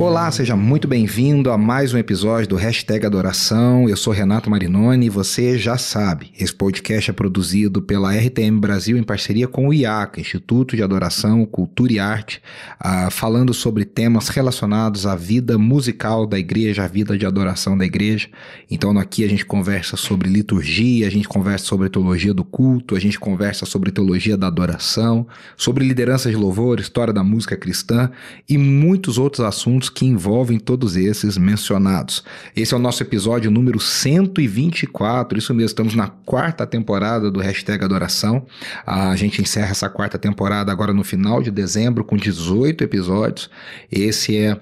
[0.00, 3.86] Olá, seja muito bem-vindo a mais um episódio do Hashtag Adoração.
[3.86, 8.96] Eu sou Renato Marinoni e você já sabe, esse podcast é produzido pela RTM Brasil
[8.96, 12.40] em parceria com o IACA, Instituto de Adoração, Cultura e Arte,
[12.82, 17.84] uh, falando sobre temas relacionados à vida musical da igreja, à vida de adoração da
[17.84, 18.26] igreja.
[18.70, 22.98] Então aqui a gente conversa sobre liturgia, a gente conversa sobre teologia do culto, a
[22.98, 25.26] gente conversa sobre teologia da adoração,
[25.58, 28.10] sobre liderança de louvor, história da música cristã
[28.48, 32.24] e muitos outros assuntos que envolvem todos esses mencionados.
[32.56, 37.84] Esse é o nosso episódio número 124, isso mesmo, estamos na quarta temporada do Hashtag
[37.84, 38.46] Adoração.
[38.86, 43.50] A gente encerra essa quarta temporada agora no final de dezembro com 18 episódios.
[43.90, 44.58] Esse é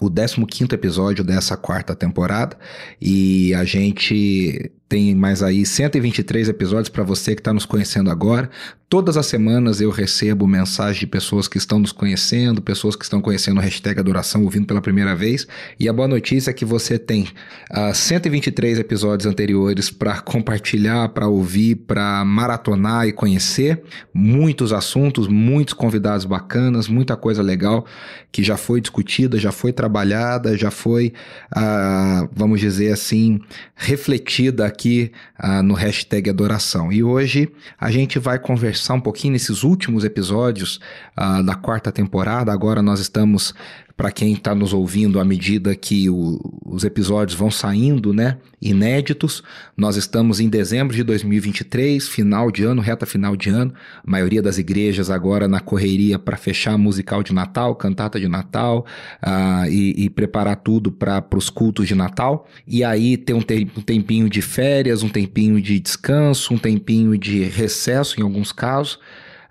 [0.00, 2.56] o 15 episódio dessa quarta temporada
[3.00, 8.50] e a gente tem mais aí 123 episódios para você que está nos conhecendo agora.
[8.88, 13.20] Todas as semanas eu recebo mensagens de pessoas que estão nos conhecendo, pessoas que estão
[13.20, 15.46] conhecendo o hashtag Adoração, ouvindo pela primeira vez.
[15.78, 21.10] E a boa notícia é que você tem uh, ah, 123 episódios anteriores para compartilhar,
[21.10, 23.80] para ouvir, para maratonar e conhecer.
[24.12, 27.86] Muitos assuntos, muitos convidados bacanas, muita coisa legal
[28.32, 31.12] que já foi discutida, já foi trabalhada, já foi,
[31.56, 33.40] uh, vamos dizer assim,
[33.76, 36.92] refletida aqui aqui uh, no hashtag Adoração.
[36.92, 40.80] E hoje a gente vai conversar um pouquinho nesses últimos episódios
[41.18, 42.52] uh, da quarta temporada.
[42.52, 43.54] Agora nós estamos
[44.00, 49.42] para quem está nos ouvindo à medida que o, os episódios vão saindo, né, inéditos.
[49.76, 53.74] Nós estamos em dezembro de 2023, final de ano, reta final de ano.
[54.02, 58.86] A maioria das igrejas agora na correria para fechar musical de Natal, cantata de Natal
[59.22, 62.48] uh, e, e, preparar tudo para os cultos de Natal.
[62.66, 67.16] E aí tem um, te um tempinho de férias, um tempinho de descanso, um tempinho
[67.16, 68.94] de recesso em alguns casos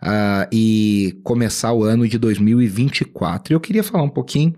[0.02, 3.54] uh, e começar o ano de 2024.
[3.54, 4.54] Eu queria falar um pouquinho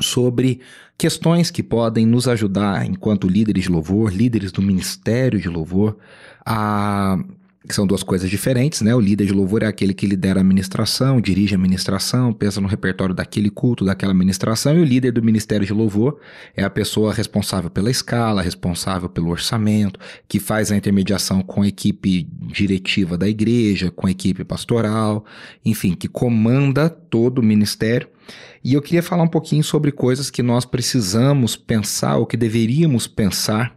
[0.00, 0.60] sobre
[0.98, 5.96] questões que podem nos ajudar enquanto líderes de louvor, líderes do ministério de louvor,
[6.44, 7.18] a
[7.66, 8.94] que são duas coisas diferentes, né?
[8.94, 12.68] O líder de louvor é aquele que lidera a administração, dirige a administração, pensa no
[12.68, 16.20] repertório daquele culto, daquela administração, e o líder do ministério de louvor
[16.54, 19.98] é a pessoa responsável pela escala, responsável pelo orçamento,
[20.28, 25.24] que faz a intermediação com a equipe diretiva da igreja, com a equipe pastoral,
[25.64, 28.08] enfim, que comanda todo o ministério.
[28.62, 33.06] E eu queria falar um pouquinho sobre coisas que nós precisamos pensar, ou que deveríamos
[33.06, 33.74] pensar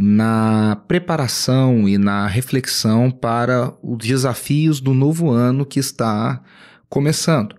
[0.00, 6.42] na preparação e na reflexão para os desafios do novo ano que está
[6.88, 7.54] começando.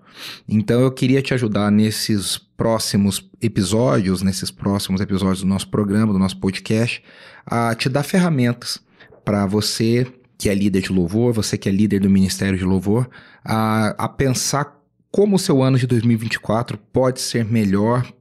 [0.47, 6.19] Então eu queria te ajudar nesses próximos episódios, nesses próximos episódios do nosso programa, do
[6.19, 7.03] nosso podcast,
[7.45, 8.79] a te dar ferramentas
[9.23, 10.05] para você
[10.37, 13.07] que é líder de louvor, você que é líder do Ministério de Louvor,
[13.45, 14.81] a, a pensar
[15.11, 18.11] como o seu ano de 2024 pode ser melhor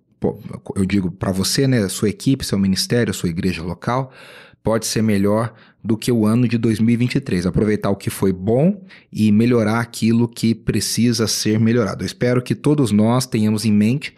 [0.76, 4.12] eu digo para você, né, sua equipe, seu ministério, sua igreja local,
[4.62, 7.46] pode ser melhor do que o ano de 2023.
[7.46, 8.82] Aproveitar o que foi bom
[9.12, 12.02] e melhorar aquilo que precisa ser melhorado.
[12.02, 14.14] Eu espero que todos nós tenhamos em mente,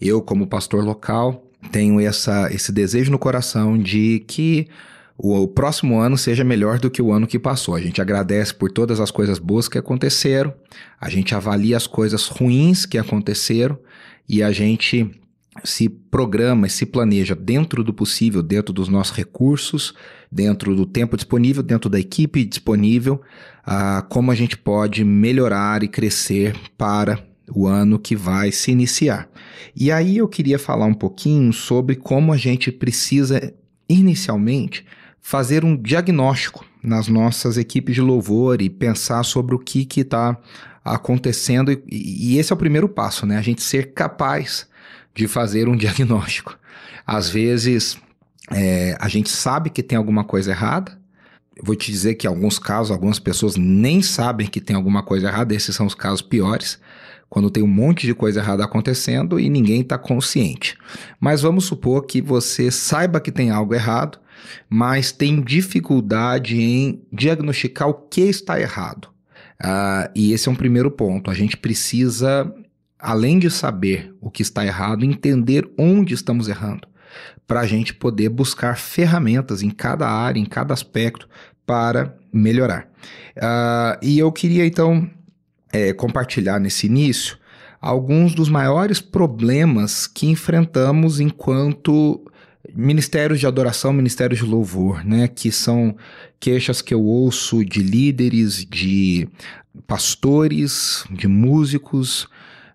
[0.00, 1.42] eu como pastor local,
[1.72, 4.68] tenho essa, esse desejo no coração de que
[5.18, 7.74] o próximo ano seja melhor do que o ano que passou.
[7.74, 10.52] A gente agradece por todas as coisas boas que aconteceram,
[11.00, 13.78] a gente avalia as coisas ruins que aconteceram
[14.28, 15.10] e a gente
[15.64, 19.94] se programa e se planeja dentro do possível, dentro dos nossos recursos,
[20.30, 23.20] dentro do tempo disponível, dentro da equipe disponível,
[23.66, 27.22] uh, como a gente pode melhorar e crescer para
[27.52, 29.28] o ano que vai se iniciar.
[29.74, 33.52] E aí eu queria falar um pouquinho sobre como a gente precisa,
[33.88, 34.84] inicialmente,
[35.20, 40.38] fazer um diagnóstico nas nossas equipes de louvor e pensar sobre o que está
[40.84, 41.72] acontecendo.
[41.72, 43.36] E, e esse é o primeiro passo, né?
[43.36, 44.68] A gente ser capaz
[45.16, 46.56] de fazer um diagnóstico.
[47.04, 47.98] Às vezes,
[48.52, 50.96] é, a gente sabe que tem alguma coisa errada.
[51.56, 55.02] Eu vou te dizer que em alguns casos, algumas pessoas nem sabem que tem alguma
[55.02, 55.54] coisa errada.
[55.54, 56.78] Esses são os casos piores,
[57.30, 60.76] quando tem um monte de coisa errada acontecendo e ninguém está consciente.
[61.18, 64.18] Mas vamos supor que você saiba que tem algo errado,
[64.68, 69.08] mas tem dificuldade em diagnosticar o que está errado.
[69.62, 71.30] Uh, e esse é um primeiro ponto.
[71.30, 72.52] A gente precisa
[72.98, 76.88] além de saber o que está errado, entender onde estamos errando,
[77.46, 81.28] para a gente poder buscar ferramentas em cada área, em cada aspecto,
[81.64, 82.88] para melhorar.
[83.36, 85.08] Uh, e eu queria então
[85.72, 87.38] é, compartilhar nesse início
[87.80, 92.24] alguns dos maiores problemas que enfrentamos enquanto
[92.74, 95.28] ministérios de adoração, ministérios de louvor, né?
[95.28, 95.96] Que são
[96.40, 99.28] queixas que eu ouço de líderes, de
[99.86, 102.28] pastores, de músicos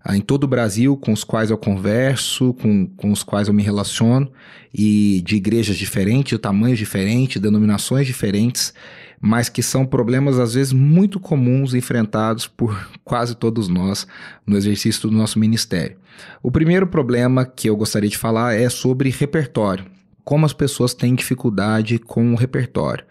[0.09, 3.61] em todo o Brasil com os quais eu converso, com, com os quais eu me
[3.61, 4.31] relaciono,
[4.73, 8.73] e de igrejas diferentes, de tamanhos diferentes, denominações diferentes,
[9.19, 14.07] mas que são problemas às vezes muito comuns enfrentados por quase todos nós
[14.45, 15.97] no exercício do nosso ministério.
[16.41, 19.85] O primeiro problema que eu gostaria de falar é sobre repertório
[20.23, 23.05] como as pessoas têm dificuldade com o repertório.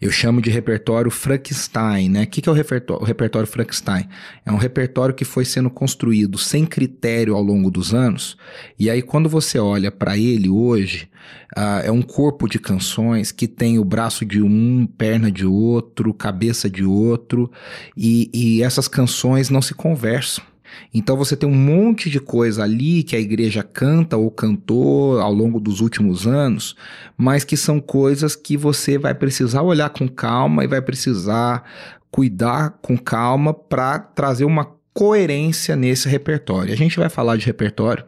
[0.00, 2.24] Eu chamo de repertório Frankenstein, né?
[2.24, 4.08] O que é o repertório, o repertório Frankenstein?
[4.44, 8.36] É um repertório que foi sendo construído sem critério ao longo dos anos,
[8.78, 11.08] e aí quando você olha para ele hoje,
[11.56, 16.14] uh, é um corpo de canções que tem o braço de um, perna de outro,
[16.14, 17.50] cabeça de outro,
[17.96, 20.44] e, e essas canções não se conversam.
[20.92, 25.32] Então você tem um monte de coisa ali que a igreja canta ou cantou ao
[25.32, 26.76] longo dos últimos anos,
[27.16, 31.64] mas que são coisas que você vai precisar olhar com calma e vai precisar
[32.10, 36.72] cuidar com calma para trazer uma coerência nesse repertório.
[36.72, 38.04] A gente vai falar de repertório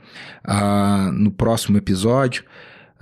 [0.47, 2.45] uh, no próximo episódio.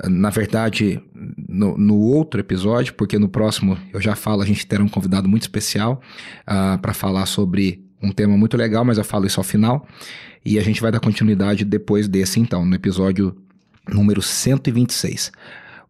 [0.02, 1.00] Na verdade,
[1.48, 5.28] no, no, outro episódio, porque no próximo eu já falo, a gente terá um convidado
[5.28, 6.00] muito especial
[6.48, 9.86] uh, para falar sobre um tema muito legal, mas eu falo isso ao final.
[10.44, 13.34] E a gente vai dar continuidade depois desse, então, no episódio
[13.88, 15.32] número 126.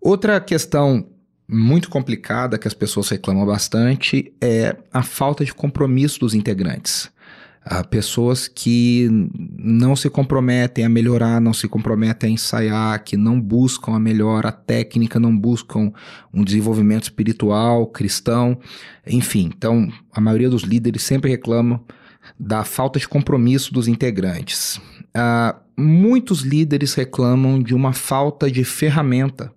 [0.00, 1.06] Outra questão
[1.48, 7.12] muito complicada que as pessoas reclamam bastante é a falta de compromisso dos integrantes.
[7.66, 9.08] Há pessoas que
[9.58, 14.52] não se comprometem a melhorar, não se comprometem a ensaiar, que não buscam a melhora
[14.52, 15.90] técnica, não buscam
[16.32, 18.58] um desenvolvimento espiritual, cristão,
[19.06, 19.50] enfim.
[19.56, 21.80] Então, a maioria dos líderes sempre reclamam
[22.38, 24.76] da falta de compromisso dos integrantes.
[25.16, 29.52] Uh, muitos líderes reclamam de uma falta de ferramenta,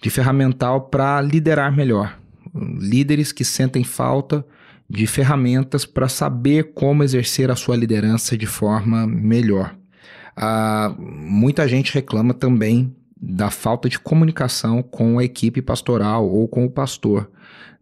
[0.00, 2.18] de ferramental para liderar melhor.
[2.54, 4.44] Líderes que sentem falta
[4.88, 9.74] de ferramentas para saber como exercer a sua liderança de forma melhor.
[10.36, 16.64] Uh, muita gente reclama também da falta de comunicação com a equipe pastoral ou com
[16.64, 17.30] o pastor.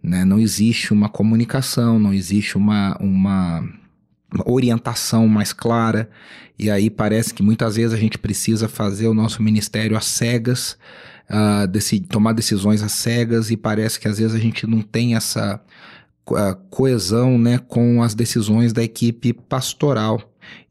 [0.02, 0.24] Né?
[0.24, 3.66] Não existe uma comunicação, não existe uma, uma
[4.46, 6.08] orientação mais clara.
[6.58, 10.76] E aí parece que muitas vezes a gente precisa fazer o nosso ministério às cegas,
[11.30, 15.60] uh, tomar decisões às cegas, e parece que às vezes a gente não tem essa
[16.28, 20.20] uh, coesão né, com as decisões da equipe pastoral.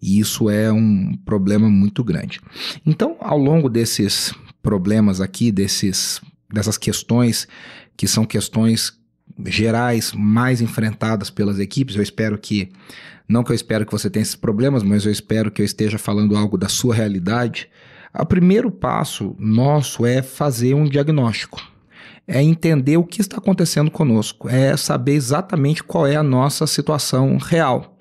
[0.02, 2.42] E isso é um problema muito grande.
[2.86, 6.22] Então, ao longo desses problemas aqui, desses,
[6.52, 7.48] dessas questões,
[7.96, 8.94] que são questões
[9.46, 12.70] gerais mais enfrentadas pelas equipes, eu espero que
[13.30, 16.00] não que eu espero que você tenha esses problemas, mas eu espero que eu esteja
[16.00, 17.70] falando algo da sua realidade.
[18.18, 21.62] O primeiro passo nosso é fazer um diagnóstico.
[22.28, 27.38] É entender o que está acontecendo conosco, é saber exatamente qual é a nossa situação
[27.38, 27.98] real.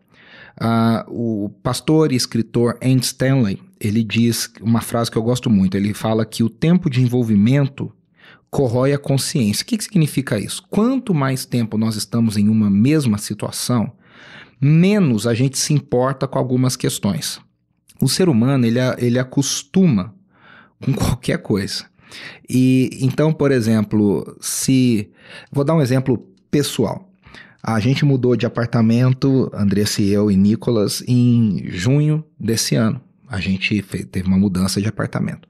[0.61, 5.77] Uh, o pastor e escritor Andy Stanley, ele diz uma frase que eu gosto muito,
[5.77, 7.93] ele fala que o tempo de envolvimento
[8.51, 9.63] corrói a consciência.
[9.63, 10.63] O que, que significa isso?
[10.71, 13.93] Quanto mais tempo nós estamos em uma mesma situação,
[14.61, 17.41] menos a gente se importa com algumas questões.
[18.01, 20.15] O ser humano, ele, ele acostuma
[20.81, 21.85] com qualquer coisa.
[22.49, 25.11] E então, por exemplo, se.
[25.53, 27.09] Vou dar um exemplo pessoal.
[27.63, 33.01] A gente mudou de apartamento, Andressa e eu e Nicolas, em junho desse ano.
[33.29, 35.47] A gente fez, teve uma mudança de apartamento.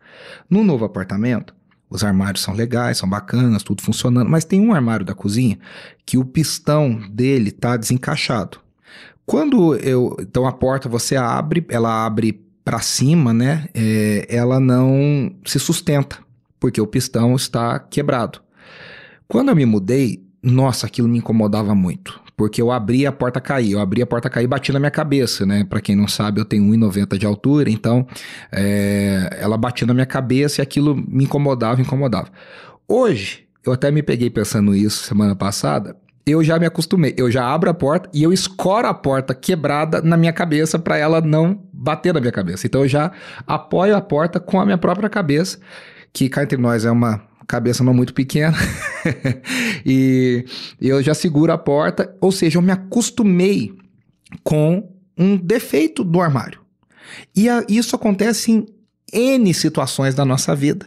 [0.50, 1.54] No novo apartamento,
[1.90, 5.58] os armários são legais, são bacanas, tudo funcionando, mas tem um armário da cozinha
[6.04, 8.58] que o pistão dele tá desencaixado.
[9.28, 10.16] Quando eu.
[10.20, 13.68] Então a porta você abre, ela abre para cima, né?
[13.74, 16.16] É, ela não se sustenta,
[16.58, 18.40] porque o pistão está quebrado.
[19.28, 22.18] Quando eu me mudei, nossa, aquilo me incomodava muito.
[22.38, 24.90] Porque eu abri a porta cair, eu abri a porta cair e bati na minha
[24.90, 25.62] cabeça, né?
[25.62, 28.06] Para quem não sabe, eu tenho 1,90 de altura, então
[28.50, 32.30] é, ela batia na minha cabeça e aquilo me incomodava, incomodava.
[32.88, 35.94] Hoje, eu até me peguei pensando isso semana passada,
[36.28, 37.14] eu já me acostumei.
[37.16, 40.96] Eu já abro a porta e eu escoro a porta quebrada na minha cabeça para
[40.96, 42.66] ela não bater na minha cabeça.
[42.66, 43.10] Então eu já
[43.46, 45.58] apoio a porta com a minha própria cabeça,
[46.12, 48.56] que cá entre nós é uma cabeça não muito pequena.
[49.84, 50.44] e
[50.80, 53.74] eu já seguro a porta, ou seja, eu me acostumei
[54.44, 56.60] com um defeito do armário.
[57.34, 58.66] E a, isso acontece em
[59.12, 60.86] N situações da nossa vida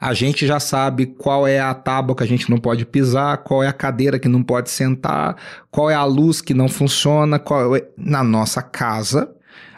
[0.00, 3.62] a gente já sabe qual é a tábua que a gente não pode pisar, qual
[3.62, 5.36] é a cadeira que não pode sentar,
[5.70, 7.84] qual é a luz que não funciona, qual é...
[7.96, 9.30] na nossa casa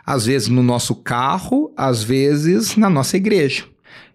[0.05, 3.65] Às vezes no nosso carro, às vezes na nossa igreja.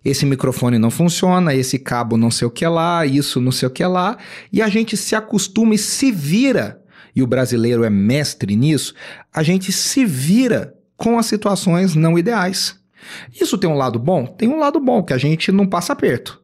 [0.03, 3.71] Esse microfone não funciona, esse cabo não sei o que lá, isso não sei o
[3.71, 4.17] que lá,
[4.53, 6.81] e a gente se acostuma e se vira,
[7.15, 8.93] e o brasileiro é mestre nisso,
[9.33, 12.79] a gente se vira com as situações não ideais.
[13.39, 14.25] Isso tem um lado bom?
[14.25, 16.41] Tem um lado bom, que a gente não passa aperto.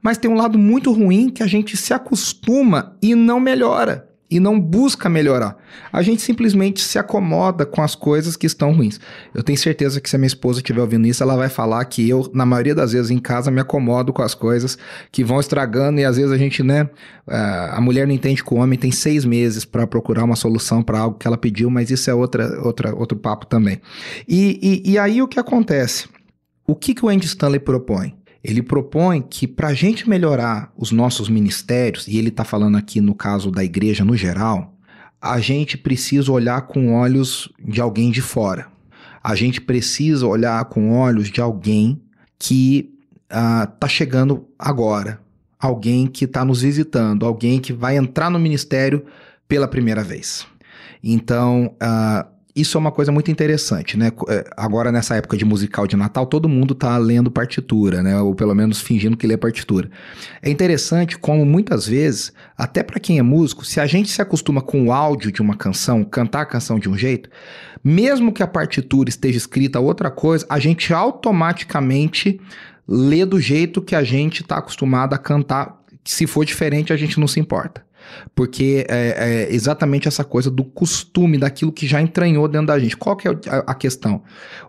[0.00, 4.40] Mas tem um lado muito ruim que a gente se acostuma e não melhora e
[4.40, 5.58] não busca melhorar.
[5.92, 8.98] A gente simplesmente se acomoda com as coisas que estão ruins.
[9.34, 12.08] Eu tenho certeza que se a minha esposa estiver ouvindo isso, ela vai falar que
[12.08, 14.78] eu, na maioria das vezes em casa, me acomodo com as coisas
[15.10, 16.88] que vão estragando e às vezes a gente, né,
[17.28, 17.36] é,
[17.72, 20.98] a mulher não entende que o homem tem seis meses para procurar uma solução para
[20.98, 23.82] algo que ela pediu, mas isso é outra, outra, outro papo também.
[24.26, 26.08] E, e, e aí o que acontece?
[26.66, 28.14] O que, que o Andy Stanley propõe?
[28.42, 33.00] Ele propõe que para a gente melhorar os nossos ministérios, e ele está falando aqui
[33.00, 34.74] no caso da igreja no geral,
[35.20, 38.66] a gente precisa olhar com olhos de alguém de fora.
[39.22, 42.02] A gente precisa olhar com olhos de alguém
[42.36, 42.92] que
[43.28, 45.20] está uh, chegando agora,
[45.58, 49.04] alguém que está nos visitando, alguém que vai entrar no ministério
[49.46, 50.44] pela primeira vez.
[51.02, 54.12] Então, uh, isso é uma coisa muito interessante, né?
[54.28, 58.20] É, agora, nessa época de musical de Natal, todo mundo tá lendo partitura, né?
[58.20, 59.90] Ou pelo menos fingindo que lê partitura.
[60.42, 64.60] É interessante como muitas vezes, até para quem é músico, se a gente se acostuma
[64.60, 67.30] com o áudio de uma canção, cantar a canção de um jeito,
[67.82, 72.38] mesmo que a partitura esteja escrita outra coisa, a gente automaticamente
[72.86, 75.80] lê do jeito que a gente está acostumado a cantar.
[76.04, 77.82] Se for diferente, a gente não se importa.
[78.34, 82.96] Porque é, é, exatamente essa coisa do costume, daquilo que já entranhou dentro da gente.
[82.96, 83.32] Qual que é
[83.66, 84.22] a, questão?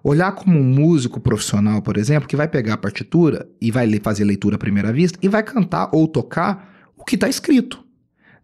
[0.04, 4.24] Olhar como um músico profissional, por exemplo, que vai pegar a partitura e vai fazer
[4.24, 7.84] leitura à primeira vista e vai cantar ou tocar o que está escrito.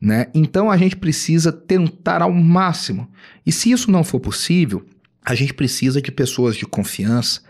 [0.01, 0.27] Né?
[0.33, 3.09] Então a gente precisa tentar ao máximo.
[3.45, 4.85] E se isso não for possível,
[5.23, 7.41] a gente precisa de pessoas de confiança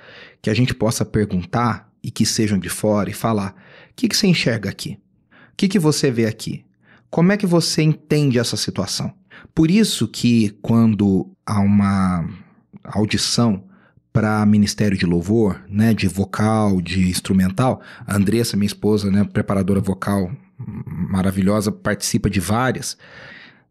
[0.42, 3.56] que a gente possa perguntar e que sejam de fora e falar:
[3.92, 4.98] o que, que você enxerga aqui?
[5.54, 6.66] O que, que você vê aqui?
[7.10, 9.12] Como é que você entende essa situação?
[9.54, 12.28] Por isso que quando há uma
[12.84, 13.64] audição
[14.14, 19.80] para ministério de louvor, né, de vocal, de instrumental, a Andressa, minha esposa, né, preparadora
[19.80, 22.98] vocal maravilhosa, participa de várias.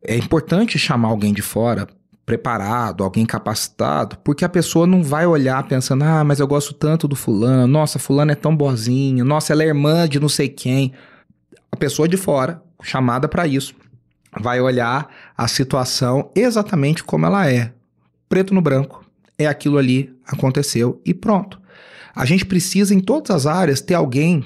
[0.02, 1.86] É importante chamar alguém de fora
[2.24, 7.08] preparado, alguém capacitado, porque a pessoa não vai olhar pensando: "Ah, mas eu gosto tanto
[7.08, 10.92] do fulano, nossa, fulano é tão boazinha, nossa, ela é irmã de não sei quem".
[11.70, 13.74] A pessoa de fora chamada para isso.
[14.38, 17.72] Vai olhar a situação exatamente como ela é.
[18.28, 19.04] Preto no branco.
[19.38, 21.60] É aquilo ali, aconteceu e pronto.
[22.14, 24.44] A gente precisa, em todas as áreas, ter alguém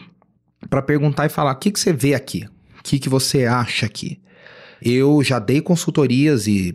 [0.69, 2.45] para perguntar e falar: o que, que você vê aqui?
[2.79, 4.21] O que, que você acha aqui?
[4.81, 6.75] Eu já dei consultorias e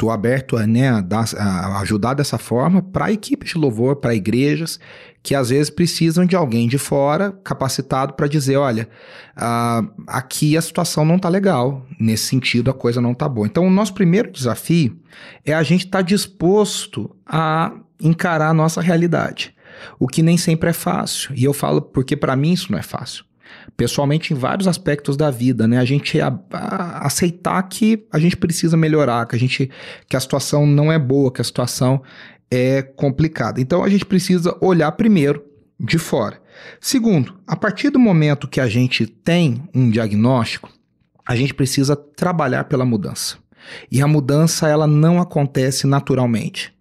[0.00, 4.14] estou aberto a, né, a, dar, a ajudar dessa forma para equipes de louvor, para
[4.14, 4.80] igrejas
[5.22, 8.88] que às vezes precisam de alguém de fora capacitado para dizer, olha,
[9.36, 13.46] uh, aqui a situação não está legal, nesse sentido a coisa não está boa.
[13.46, 14.98] Então o nosso primeiro desafio
[15.44, 19.54] é a gente estar tá disposto a encarar a nossa realidade,
[19.98, 21.34] o que nem sempre é fácil.
[21.36, 23.29] E eu falo porque para mim isso não é fácil
[23.76, 25.78] pessoalmente em vários aspectos da vida, né?
[25.78, 29.70] A gente a, a, aceitar que a gente precisa melhorar, que a gente
[30.08, 32.02] que a situação não é boa, que a situação
[32.50, 33.60] é complicada.
[33.60, 35.44] Então a gente precisa olhar primeiro
[35.78, 36.40] de fora.
[36.80, 40.68] Segundo, a partir do momento que a gente tem um diagnóstico,
[41.26, 43.36] a gente precisa trabalhar pela mudança.
[43.90, 46.74] E a mudança ela não acontece naturalmente.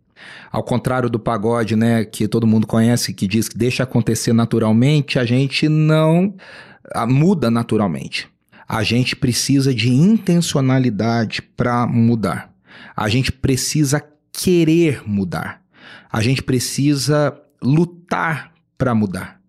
[0.52, 5.20] Ao contrário do pagode, né, que todo mundo conhece, que diz que deixa acontecer naturalmente,
[5.20, 6.34] a gente não
[6.94, 8.28] a, muda naturalmente.
[8.68, 12.54] A gente precisa de intencionalidade para mudar.
[12.96, 15.62] A gente precisa querer mudar.
[16.12, 19.40] A gente precisa lutar para mudar.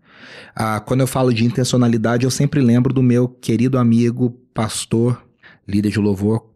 [0.54, 5.22] Ah, quando eu falo de intencionalidade, eu sempre lembro do meu querido amigo, pastor,
[5.66, 6.50] líder de louvor,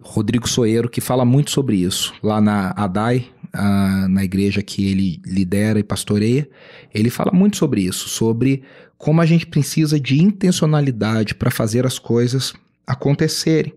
[0.00, 2.12] Rodrigo Soeiro, que fala muito sobre isso.
[2.22, 6.48] Lá na ADAI, ah, na igreja que ele lidera e pastoreia,
[6.92, 8.62] ele fala muito sobre isso, sobre
[8.96, 12.52] como a gente precisa de intencionalidade para fazer as coisas
[12.86, 13.74] acontecerem.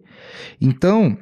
[0.60, 1.18] Então,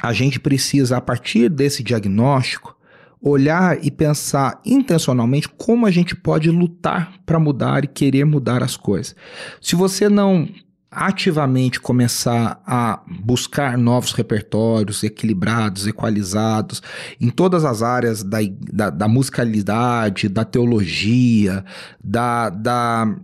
[0.00, 2.76] a gente precisa, a partir desse diagnóstico,
[3.20, 8.76] olhar e pensar intencionalmente como a gente pode lutar para mudar e querer mudar as
[8.76, 9.14] coisas.
[9.60, 10.48] Se você não
[10.92, 16.82] ativamente começar a buscar novos repertórios equilibrados, equalizados,
[17.18, 18.38] em todas as áreas da,
[18.72, 21.64] da, da musicalidade, da teologia,
[22.04, 23.16] da, da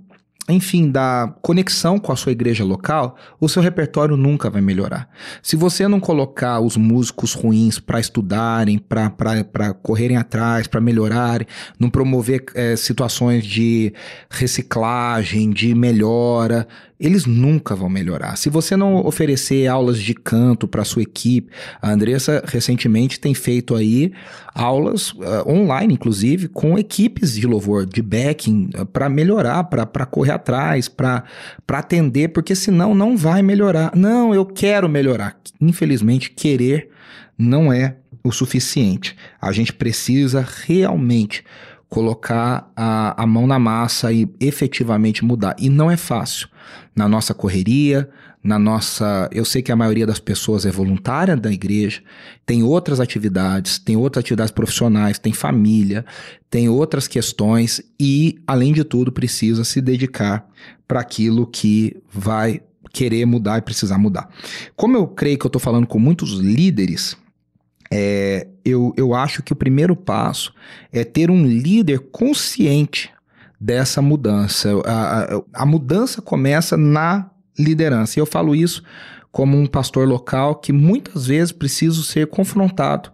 [0.49, 5.09] enfim, da conexão com a sua igreja local, o seu repertório nunca vai melhorar.
[5.43, 11.47] Se você não colocar os músicos ruins para estudarem, para correrem atrás, para melhorarem,
[11.79, 13.93] não promover é, situações de
[14.31, 16.67] reciclagem, de melhora,
[16.99, 18.37] eles nunca vão melhorar.
[18.37, 21.51] Se você não oferecer aulas de canto para sua equipe,
[21.81, 24.13] a Andressa recentemente tem feito aí
[24.53, 30.33] aulas uh, online, inclusive, com equipes de louvor, de backing, uh, para melhorar, para correr
[30.33, 31.25] atrás, para
[31.69, 33.95] atender, porque senão não vai melhorar.
[33.95, 35.39] Não, eu quero melhorar.
[35.61, 36.91] Infelizmente, querer
[37.39, 39.17] não é o suficiente.
[39.41, 41.45] A gente precisa realmente
[41.89, 45.57] colocar a, a mão na massa e efetivamente mudar.
[45.59, 46.49] E não é fácil.
[46.95, 48.09] Na nossa correria,
[48.43, 49.29] na nossa.
[49.33, 52.03] Eu sei que a maioria das pessoas é voluntária da igreja,
[52.45, 56.05] tem outras atividades, tem outras atividades profissionais, tem família,
[56.51, 60.49] tem outras questões e, além de tudo, precisa se dedicar
[60.87, 62.61] para aquilo que vai
[62.93, 64.29] querer mudar e precisar mudar.
[64.75, 67.17] Como eu creio que eu estou falando com muitos líderes,
[67.91, 70.53] é, eu, eu acho que o primeiro passo
[70.93, 73.11] é ter um líder consciente
[73.61, 74.71] dessa mudança.
[74.85, 78.19] A, a, a mudança começa na liderança.
[78.19, 78.83] E eu falo isso
[79.33, 83.11] como um pastor local que muitas vezes preciso ser confrontado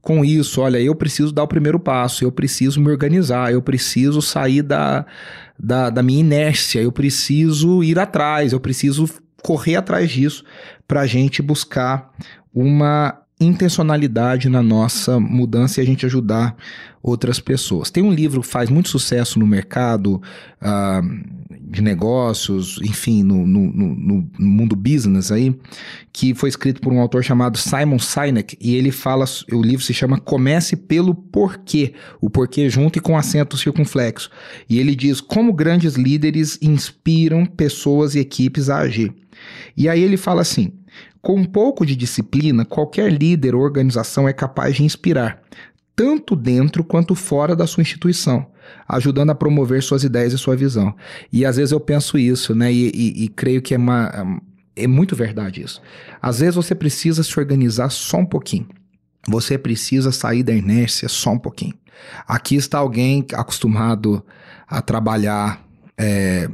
[0.00, 0.60] com isso.
[0.60, 5.04] Olha, eu preciso dar o primeiro passo, eu preciso me organizar, eu preciso sair da,
[5.58, 9.08] da, da minha inércia, eu preciso ir atrás, eu preciso
[9.42, 10.44] correr atrás disso
[10.86, 12.12] para a gente buscar
[12.54, 16.56] uma intencionalidade na nossa mudança e a gente ajudar
[17.02, 17.90] outras pessoas.
[17.90, 20.20] Tem um livro que faz muito sucesso no mercado
[20.60, 25.56] uh, de negócios, enfim, no, no, no, no, mundo business aí,
[26.12, 29.94] que foi escrito por um autor chamado Simon Sinek e ele fala, o livro se
[29.94, 34.30] chama Comece pelo Porquê, o porquê junto e com acento circunflexo.
[34.68, 39.14] E ele diz como grandes líderes inspiram pessoas e equipes a agir.
[39.76, 40.72] E aí ele fala assim:
[41.28, 45.42] com um pouco de disciplina, qualquer líder ou organização é capaz de inspirar,
[45.94, 48.46] tanto dentro quanto fora da sua instituição,
[48.88, 50.96] ajudando a promover suas ideias e sua visão.
[51.30, 52.72] E às vezes eu penso isso, né?
[52.72, 54.40] E, e, e creio que é, uma,
[54.74, 55.82] é muito verdade isso.
[56.22, 58.66] Às vezes você precisa se organizar só um pouquinho.
[59.28, 61.74] Você precisa sair da inércia só um pouquinho.
[62.26, 64.24] Aqui está alguém acostumado
[64.66, 65.62] a trabalhar
[65.98, 66.48] é,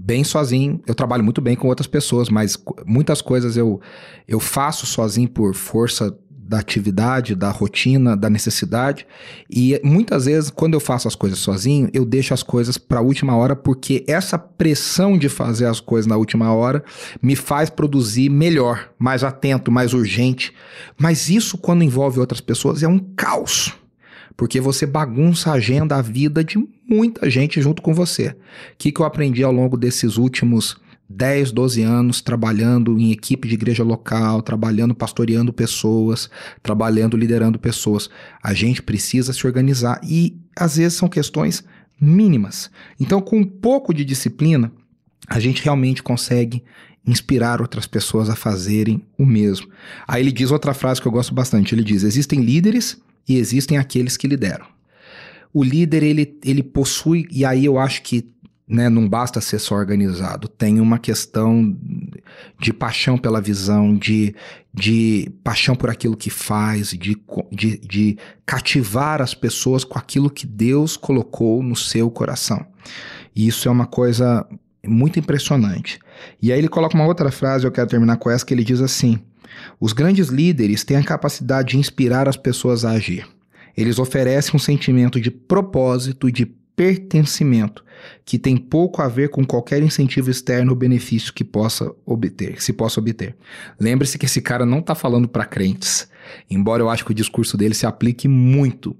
[0.00, 0.80] bem sozinho.
[0.86, 3.80] Eu trabalho muito bem com outras pessoas, mas muitas coisas eu,
[4.26, 9.06] eu faço sozinho por força da atividade, da rotina, da necessidade.
[9.48, 13.02] E muitas vezes, quando eu faço as coisas sozinho, eu deixo as coisas para a
[13.02, 16.82] última hora, porque essa pressão de fazer as coisas na última hora
[17.22, 20.52] me faz produzir melhor, mais atento, mais urgente.
[20.98, 23.72] Mas isso, quando envolve outras pessoas, é um caos
[24.40, 26.56] porque você bagunça a agenda, a vida de
[26.88, 28.28] muita gente junto com você.
[28.28, 28.36] O
[28.78, 30.78] que, que eu aprendi ao longo desses últimos
[31.10, 36.30] 10, 12 anos trabalhando em equipe de igreja local, trabalhando pastoreando pessoas,
[36.62, 38.08] trabalhando liderando pessoas.
[38.42, 41.62] A gente precisa se organizar e às vezes são questões
[42.00, 42.70] mínimas.
[42.98, 44.72] Então, com um pouco de disciplina,
[45.28, 46.64] a gente realmente consegue
[47.06, 49.68] inspirar outras pessoas a fazerem o mesmo.
[50.08, 51.74] Aí ele diz outra frase que eu gosto bastante.
[51.74, 52.98] Ele diz: existem líderes
[53.30, 54.66] e existem aqueles que lideram.
[55.52, 58.28] O líder, ele, ele possui, e aí eu acho que
[58.66, 61.76] né, não basta ser só organizado, tem uma questão
[62.58, 64.34] de paixão pela visão, de,
[64.74, 67.16] de paixão por aquilo que faz, de,
[67.52, 72.66] de, de cativar as pessoas com aquilo que Deus colocou no seu coração.
[73.34, 74.44] E isso é uma coisa
[74.84, 76.00] muito impressionante.
[76.42, 78.80] E aí ele coloca uma outra frase, eu quero terminar com essa, que ele diz
[78.80, 79.20] assim:
[79.80, 83.26] os grandes líderes têm a capacidade de inspirar as pessoas a agir.
[83.76, 86.46] Eles oferecem um sentimento de propósito e de
[86.80, 87.84] pertencimento
[88.24, 92.64] que tem pouco a ver com qualquer incentivo externo ou benefício que possa obter, que
[92.64, 93.36] se possa obter.
[93.78, 96.08] Lembre-se que esse cara não está falando para crentes,
[96.50, 98.96] embora eu acho que o discurso dele se aplique muito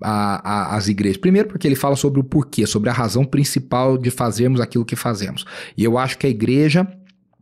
[0.00, 1.18] às igrejas.
[1.18, 4.96] Primeiro porque ele fala sobre o porquê, sobre a razão principal de fazermos aquilo que
[4.96, 5.44] fazemos.
[5.76, 6.84] E eu acho que a igreja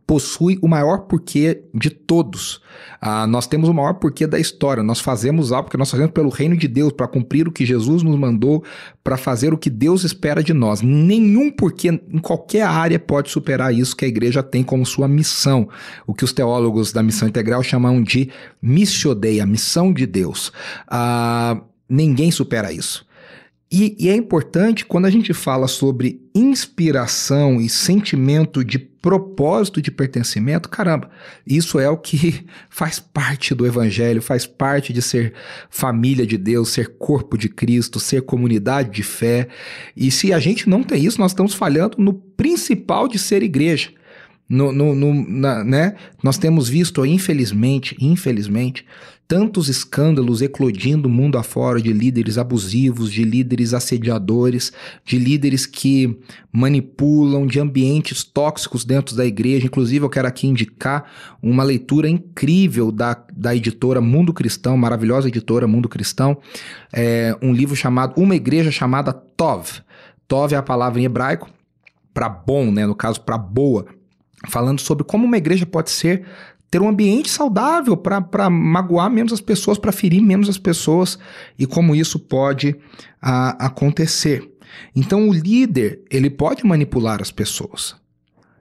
[0.09, 2.59] possui o maior porquê de todos.
[2.99, 4.81] Ah, nós temos o maior porquê da história.
[4.81, 8.01] Nós fazemos algo que nós fazemos pelo reino de Deus, para cumprir o que Jesus
[8.01, 8.63] nos mandou,
[9.03, 10.81] para fazer o que Deus espera de nós.
[10.81, 15.69] Nenhum porquê em qualquer área pode superar isso que a igreja tem como sua missão.
[16.07, 20.51] O que os teólogos da missão integral chamam de missiodeia, missão de Deus.
[20.87, 23.07] Ah, ninguém supera isso.
[23.71, 29.91] E, e, é importante quando a gente fala sobre inspiração e sentimento de propósito de
[29.91, 31.09] pertencimento, caramba,
[31.45, 35.33] isso é o que faz parte do evangelho, faz parte de ser
[35.69, 39.47] família de Deus, ser corpo de Cristo, ser comunidade de fé.
[39.95, 43.91] E se a gente não tem isso, nós estamos falhando no principal de ser igreja.
[44.49, 45.95] No, no, no na, né?
[46.23, 48.83] Nós temos visto, infelizmente, infelizmente,
[49.29, 54.73] tantos escândalos eclodindo mundo afora de líderes abusivos, de líderes assediadores,
[55.05, 56.17] de líderes que
[56.51, 59.67] manipulam, de ambientes tóxicos dentro da igreja.
[59.67, 61.05] Inclusive, eu quero aqui indicar
[61.43, 66.39] uma leitura incrível da, da editora Mundo Cristão, maravilhosa editora Mundo Cristão,
[66.91, 69.83] é, um livro chamado Uma Igreja Chamada Tov.
[70.27, 71.47] Tov é a palavra em hebraico
[72.15, 72.87] para bom, né?
[72.87, 73.98] No caso, para boa
[74.47, 76.25] falando sobre como uma igreja pode ser
[76.71, 81.17] ter um ambiente saudável para magoar menos as pessoas, para ferir menos as pessoas
[81.57, 82.75] e como isso pode
[83.21, 84.47] a, acontecer.
[84.95, 87.95] Então, o líder ele pode manipular as pessoas,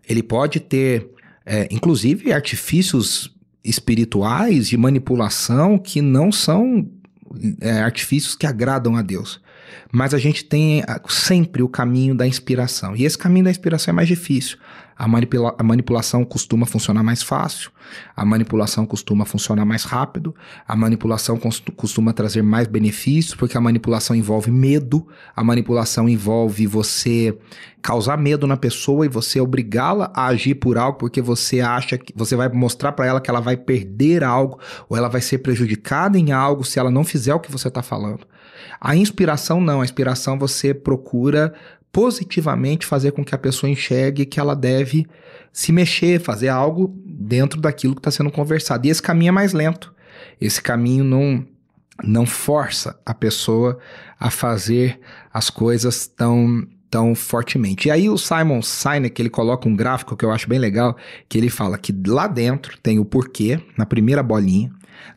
[0.09, 1.11] ele pode ter,
[1.45, 6.89] é, inclusive, artifícios espirituais de manipulação que não são
[7.61, 9.39] é, artifícios que agradam a Deus.
[9.93, 12.95] Mas a gente tem sempre o caminho da inspiração.
[12.97, 14.59] E esse caminho da inspiração é mais difícil.
[14.99, 17.71] A, manipula a manipulação costuma funcionar mais fácil,
[18.17, 20.35] a manipulação costuma funcionar mais rápido,
[20.67, 21.39] a manipulação
[21.77, 27.39] costuma trazer mais benefícios, porque a manipulação envolve medo, a manipulação envolve você
[27.81, 32.13] causar medo na pessoa e você obrigá-la a agir por algo porque você acha que
[32.17, 36.19] você vai mostrar para ela que ela vai perder algo ou ela vai ser prejudicada
[36.19, 38.27] em algo se ela não fizer o que você está falando.
[38.81, 41.53] A inspiração não, a inspiração você procura
[41.93, 45.07] positivamente fazer com que a pessoa enxergue que ela deve
[45.53, 48.87] se mexer, fazer algo dentro daquilo que está sendo conversado.
[48.87, 49.93] E esse caminho é mais lento.
[50.41, 51.45] Esse caminho não,
[52.05, 53.79] não força a pessoa
[54.19, 55.01] a fazer
[55.33, 57.89] as coisas tão tão fortemente.
[57.89, 60.97] E aí o Simon Sinek, ele coloca um gráfico que eu acho bem legal,
[61.29, 64.71] que ele fala que lá dentro tem o porquê, na primeira bolinha.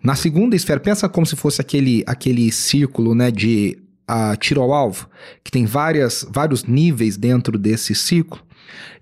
[0.04, 4.74] Na segunda esfera, pensa como se fosse aquele, aquele círculo né, de a tiro ao
[4.74, 5.10] alvo,
[5.44, 8.42] que tem várias, vários níveis dentro desse ciclo.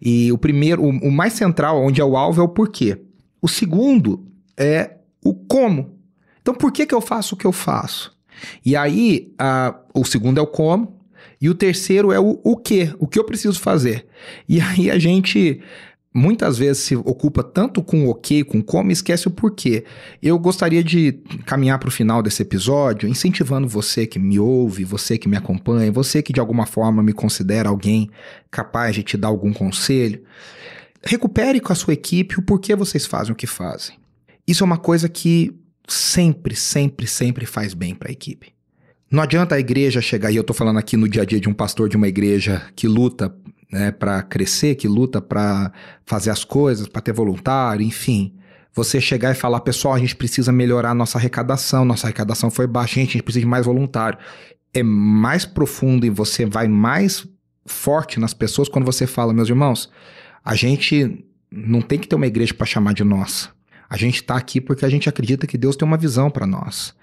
[0.02, 3.02] E o primeiro, o, o mais central, onde é o alvo, é o porquê.
[3.42, 4.26] O segundo
[4.58, 5.98] é o como.
[6.42, 8.18] Então, por que, que eu faço o que eu faço?
[8.66, 11.00] E aí, a, o segundo é o como,
[11.42, 14.06] e o terceiro é o o que, o que eu preciso fazer.
[14.48, 15.62] E aí a gente
[16.14, 19.86] muitas vezes se ocupa tanto com o ok, com como, esquece o porquê.
[20.22, 21.14] Eu gostaria de
[21.46, 25.92] caminhar para o final desse episódio, incentivando você que me ouve, você que me acompanha,
[25.92, 28.10] você que de alguma forma me considera alguém
[28.50, 30.24] capaz de te dar algum conselho.
[31.04, 33.96] Recupere com a sua equipe o porquê vocês fazem o que fazem.
[34.48, 35.56] Isso é uma coisa que
[35.88, 38.54] sempre, sempre, sempre faz bem para a equipe.
[39.12, 41.50] Não adianta a igreja chegar, e eu estou falando aqui no dia a dia de
[41.50, 43.34] um pastor de uma igreja que luta
[43.72, 45.72] né, para crescer, que luta para
[46.06, 48.34] fazer as coisas, para ter voluntário, enfim.
[48.74, 53.00] Você chegar e falar, pessoal, a gente precisa melhorar nossa arrecadação, nossa arrecadação foi baixa,
[53.00, 54.18] a gente precisa de mais voluntário.
[54.74, 57.28] É mais profundo e você vai mais
[57.66, 59.90] forte nas pessoas quando você fala, meus irmãos,
[60.44, 63.50] a gente não tem que ter uma igreja para chamar de nossa.
[63.90, 66.94] A gente está aqui porque a gente acredita que Deus tem uma visão para nós.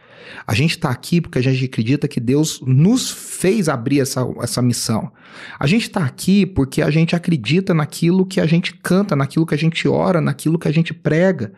[0.46, 4.62] A gente está aqui porque a gente acredita que Deus nos fez abrir essa, essa
[4.62, 5.12] missão.
[5.58, 9.54] A gente está aqui porque a gente acredita naquilo que a gente canta, naquilo que
[9.54, 11.52] a gente ora, naquilo que a gente prega.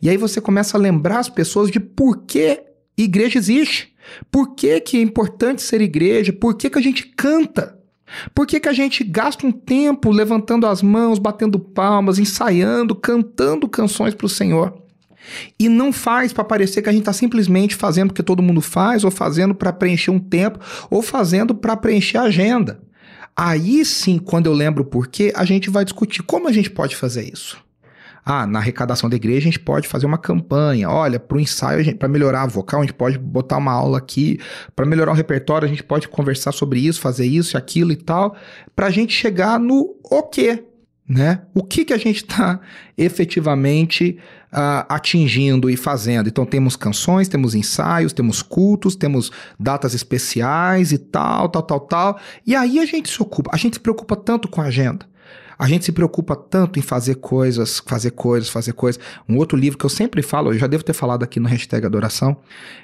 [0.00, 2.62] E aí você começa a lembrar as pessoas de por que
[2.96, 3.94] igreja existe.
[4.30, 6.32] Por que, que é importante ser igreja?
[6.32, 7.78] Por que, que a gente canta?
[8.34, 13.68] Por que, que a gente gasta um tempo levantando as mãos, batendo palmas, ensaiando, cantando
[13.68, 14.87] canções para o Senhor?
[15.58, 19.04] E não faz para parecer que a gente está simplesmente fazendo porque todo mundo faz,
[19.04, 20.58] ou fazendo para preencher um tempo,
[20.90, 22.80] ou fazendo para preencher a agenda.
[23.36, 26.96] Aí sim, quando eu lembro o porquê, a gente vai discutir como a gente pode
[26.96, 27.56] fazer isso.
[28.30, 30.90] Ah, na arrecadação da igreja a gente pode fazer uma campanha.
[30.90, 34.38] Olha, para o ensaio, para melhorar a vocal, a gente pode botar uma aula aqui.
[34.76, 38.36] Para melhorar o repertório, a gente pode conversar sobre isso, fazer isso aquilo e tal.
[38.76, 40.62] Para a gente chegar no o quê,
[41.08, 41.42] né?
[41.54, 42.60] O que, que a gente está
[42.98, 44.18] efetivamente
[44.52, 46.28] uh, atingindo e fazendo.
[46.28, 52.20] Então temos canções, temos ensaios, temos cultos, temos datas especiais e tal, tal, tal, tal.
[52.46, 55.06] E aí a gente se ocupa, a gente se preocupa tanto com a agenda.
[55.58, 59.02] A gente se preocupa tanto em fazer coisas, fazer coisas, fazer coisas.
[59.28, 61.84] Um outro livro que eu sempre falo, eu já devo ter falado aqui no hashtag
[61.84, 62.36] Adoração,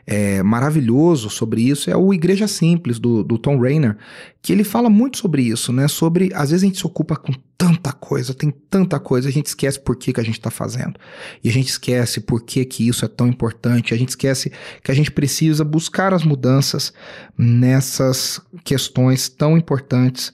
[0.04, 3.96] é maravilhoso sobre isso, é o Igreja Simples, do, do Tom Rainer,
[4.42, 5.86] que ele fala muito sobre isso, né?
[5.86, 9.46] Sobre, às vezes a gente se ocupa com tanta coisa, tem tanta coisa, a gente
[9.46, 10.94] esquece por que, que a gente está fazendo.
[11.42, 14.50] E a gente esquece por que, que isso é tão importante, a gente esquece
[14.82, 16.92] que a gente precisa buscar as mudanças
[17.38, 20.32] nessas questões tão importantes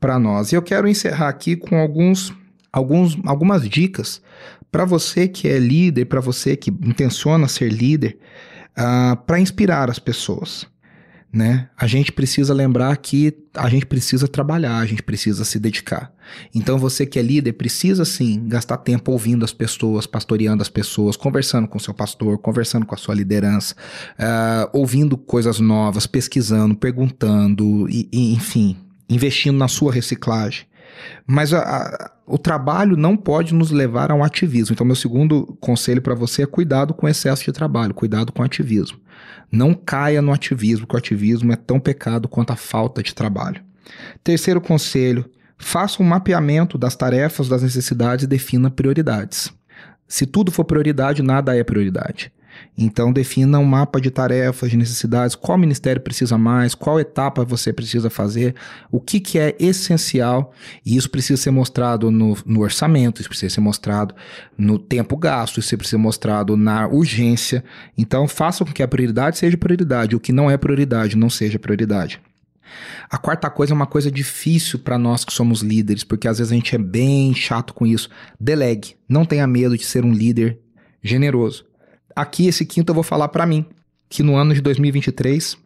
[0.00, 0.50] para nós.
[0.50, 2.32] E eu quero encerrar aqui com alguns,
[2.72, 4.22] alguns, algumas dicas
[4.72, 8.18] para você que é líder, para você que intenciona ser líder,
[8.70, 10.66] uh, ah, para inspirar as pessoas.
[11.32, 11.68] Né?
[11.76, 16.12] A gente precisa lembrar que a gente precisa trabalhar, a gente precisa se dedicar.
[16.52, 21.16] Então você que é líder precisa sim gastar tempo ouvindo as pessoas, pastoreando as pessoas,
[21.16, 23.76] conversando com seu pastor, conversando com a sua liderança,
[24.18, 28.76] uh, ouvindo coisas novas, pesquisando, perguntando, e, e enfim,
[29.10, 30.66] investindo na sua reciclagem.
[31.26, 34.72] Mas a, a, o trabalho não pode nos levar a um ativismo.
[34.72, 38.42] Então, meu segundo conselho para você é cuidado com o excesso de trabalho, cuidado com
[38.42, 38.98] o ativismo.
[39.50, 43.62] Não caia no ativismo, porque o ativismo é tão pecado quanto a falta de trabalho.
[44.22, 49.52] Terceiro conselho: faça um mapeamento das tarefas, das necessidades e defina prioridades.
[50.06, 52.32] Se tudo for prioridade, nada é prioridade.
[52.76, 57.72] Então, defina um mapa de tarefas, de necessidades, qual ministério precisa mais, qual etapa você
[57.72, 58.54] precisa fazer,
[58.90, 60.52] o que, que é essencial,
[60.84, 64.14] e isso precisa ser mostrado no, no orçamento, isso precisa ser mostrado
[64.56, 67.62] no tempo gasto, isso precisa ser mostrado na urgência.
[67.96, 71.58] Então, faça com que a prioridade seja prioridade, o que não é prioridade não seja
[71.58, 72.20] prioridade.
[73.08, 76.52] A quarta coisa é uma coisa difícil para nós que somos líderes, porque às vezes
[76.52, 78.08] a gente é bem chato com isso.
[78.38, 78.94] Delegue.
[79.08, 80.58] Não tenha medo de ser um líder
[81.02, 81.64] generoso.
[82.14, 83.64] Aqui, esse quinto, eu vou falar para mim,
[84.08, 85.56] que no ano de 2023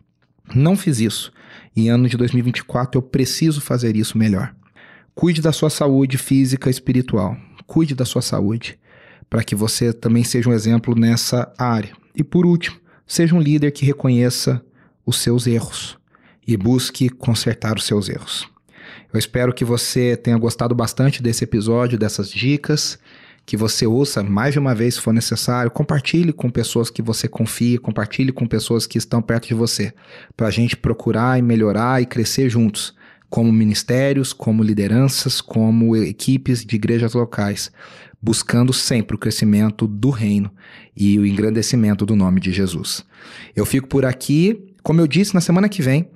[0.54, 1.32] não fiz isso.
[1.74, 4.54] E ano de 2024 eu preciso fazer isso melhor.
[5.14, 7.36] Cuide da sua saúde física e espiritual.
[7.66, 8.78] Cuide da sua saúde,
[9.30, 11.92] para que você também seja um exemplo nessa área.
[12.14, 12.76] E por último,
[13.06, 14.62] seja um líder que reconheça
[15.06, 15.96] os seus erros
[16.46, 18.46] e busque consertar os seus erros.
[19.12, 22.98] Eu espero que você tenha gostado bastante desse episódio, dessas dicas
[23.46, 25.70] que você ouça mais de uma vez se for necessário.
[25.70, 29.92] Compartilhe com pessoas que você confia, compartilhe com pessoas que estão perto de você,
[30.36, 32.94] para a gente procurar e melhorar e crescer juntos,
[33.28, 37.70] como ministérios, como lideranças, como equipes de igrejas locais,
[38.22, 40.50] buscando sempre o crescimento do reino
[40.96, 43.04] e o engrandecimento do nome de Jesus.
[43.54, 44.70] Eu fico por aqui.
[44.82, 46.08] Como eu disse, na semana que vem,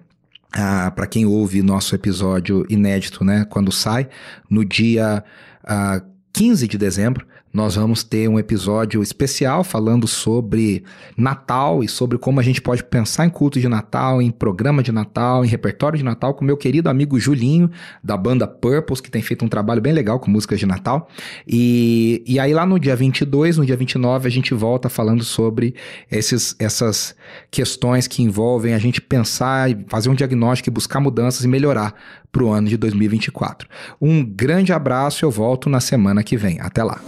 [0.53, 4.09] ah, para quem ouve nosso episódio inédito, né, quando sai,
[4.49, 5.23] no dia
[5.65, 6.03] ah,
[6.39, 10.85] 15 de dezembro, nós vamos ter um episódio especial falando sobre
[11.17, 14.93] Natal e sobre como a gente pode pensar em culto de Natal, em programa de
[14.93, 17.69] Natal, em repertório de Natal, com meu querido amigo Julinho,
[18.05, 21.09] da banda Purples, que tem feito um trabalho bem legal com músicas de Natal.
[21.45, 25.75] E, e aí, lá no dia 22, no dia 29, a gente volta falando sobre
[26.09, 27.17] esses, essas
[27.51, 31.95] questões que envolvem a gente pensar fazer um diagnóstico e buscar mudanças e melhorar
[32.31, 33.69] para o ano de 2024.
[34.01, 36.61] Um grande abraço, eu volto na semana que vem.
[36.61, 37.01] Até lá.